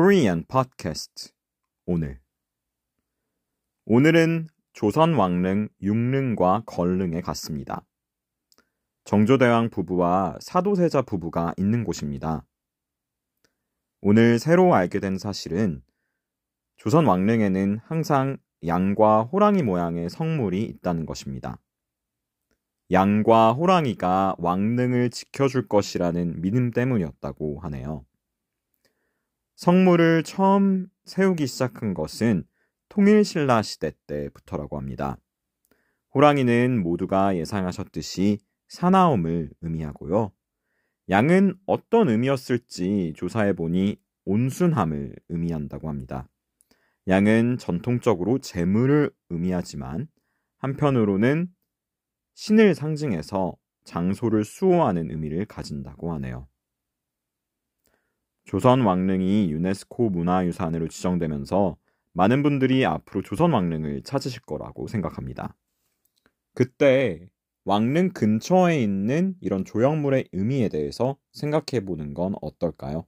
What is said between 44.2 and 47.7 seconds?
온순함을 의미한다고 합니다. 양은